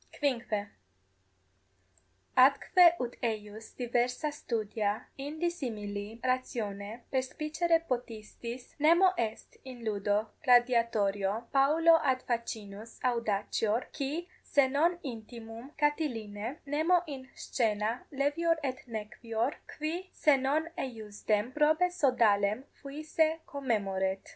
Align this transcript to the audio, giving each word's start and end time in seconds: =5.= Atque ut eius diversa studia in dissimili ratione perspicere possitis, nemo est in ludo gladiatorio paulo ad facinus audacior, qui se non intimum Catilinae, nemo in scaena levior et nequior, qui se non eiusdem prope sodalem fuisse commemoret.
=5.= 0.19 0.67
Atque 2.35 2.95
ut 2.99 3.15
eius 3.21 3.73
diversa 3.77 4.31
studia 4.31 5.05
in 5.17 5.37
dissimili 5.39 6.19
ratione 6.23 7.01
perspicere 7.11 7.83
possitis, 7.87 8.73
nemo 8.79 9.11
est 9.15 9.57
in 9.63 9.83
ludo 9.85 10.29
gladiatorio 10.43 11.45
paulo 11.53 11.99
ad 12.03 12.23
facinus 12.23 12.99
audacior, 13.03 13.85
qui 13.95 14.27
se 14.41 14.67
non 14.67 14.97
intimum 15.05 15.69
Catilinae, 15.77 16.57
nemo 16.65 17.03
in 17.05 17.29
scaena 17.35 18.03
levior 18.11 18.57
et 18.63 18.79
nequior, 18.87 19.53
qui 19.77 20.09
se 20.11 20.35
non 20.35 20.67
eiusdem 20.79 21.51
prope 21.53 21.91
sodalem 21.91 22.63
fuisse 22.73 23.41
commemoret. 23.45 24.27